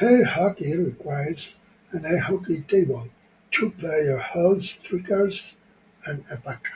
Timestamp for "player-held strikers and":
3.70-6.22